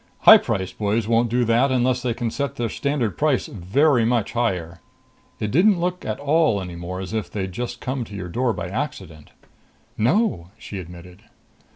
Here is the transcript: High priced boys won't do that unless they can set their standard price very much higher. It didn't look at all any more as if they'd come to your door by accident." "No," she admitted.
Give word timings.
High 0.21 0.39
priced 0.39 0.79
boys 0.79 1.07
won't 1.07 1.29
do 1.29 1.45
that 1.45 1.71
unless 1.71 2.01
they 2.01 2.15
can 2.15 2.31
set 2.31 2.55
their 2.55 2.69
standard 2.69 3.19
price 3.19 3.45
very 3.45 4.03
much 4.03 4.31
higher. 4.31 4.79
It 5.39 5.51
didn't 5.51 5.79
look 5.79 6.03
at 6.03 6.19
all 6.19 6.59
any 6.59 6.75
more 6.75 6.99
as 6.99 7.13
if 7.13 7.29
they'd 7.29 7.55
come 7.79 8.03
to 8.05 8.15
your 8.15 8.27
door 8.27 8.51
by 8.51 8.67
accident." 8.67 9.29
"No," 9.99 10.49
she 10.57 10.79
admitted. 10.79 11.21